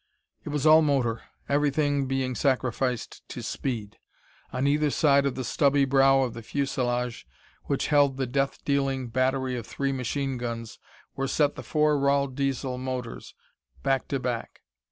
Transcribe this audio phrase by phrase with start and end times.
[0.43, 3.99] It was all motor everything being sacrificed to speed.
[4.51, 7.27] On either side of the stubby brow of the fuselage,
[7.65, 10.79] which held the death dealing battery of three machine guns,
[11.15, 13.35] were set the four Rahl Diesel motors,
[13.83, 14.63] back to back.